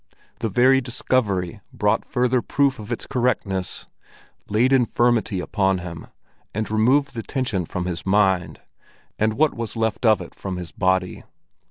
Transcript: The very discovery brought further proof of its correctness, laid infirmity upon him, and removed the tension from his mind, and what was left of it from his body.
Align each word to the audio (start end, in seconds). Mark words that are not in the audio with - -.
The 0.39 0.49
very 0.49 0.81
discovery 0.81 1.61
brought 1.71 2.03
further 2.05 2.41
proof 2.41 2.79
of 2.79 2.91
its 2.91 3.05
correctness, 3.05 3.85
laid 4.49 4.73
infirmity 4.73 5.39
upon 5.39 5.77
him, 5.77 6.07
and 6.55 6.71
removed 6.71 7.13
the 7.13 7.21
tension 7.21 7.65
from 7.65 7.85
his 7.85 8.03
mind, 8.03 8.61
and 9.19 9.33
what 9.35 9.53
was 9.53 9.77
left 9.77 10.03
of 10.03 10.19
it 10.19 10.33
from 10.33 10.57
his 10.57 10.71
body. 10.71 11.23